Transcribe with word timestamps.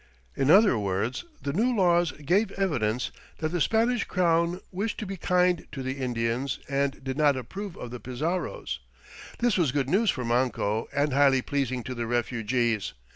In 0.35 0.49
other 0.49 0.79
words, 0.79 1.25
the 1.43 1.53
New 1.53 1.75
Laws 1.75 2.11
gave 2.13 2.49
evidence 2.53 3.11
that 3.37 3.49
the 3.49 3.61
Spanish 3.61 4.03
crown 4.03 4.59
wished 4.71 4.97
to 4.97 5.05
be 5.05 5.15
kind 5.15 5.67
to 5.71 5.83
the 5.83 5.99
Indians 5.99 6.57
and 6.67 7.03
did 7.03 7.17
not 7.17 7.37
approve 7.37 7.77
of 7.77 7.91
the 7.91 7.99
Pizarros. 7.99 8.79
This 9.37 9.57
was 9.59 9.71
good 9.71 9.89
news 9.89 10.09
for 10.09 10.25
Manco 10.25 10.87
and 10.91 11.13
highly 11.13 11.43
pleasing 11.43 11.83
to 11.83 11.93
the 11.93 12.07
refugees. 12.07 12.93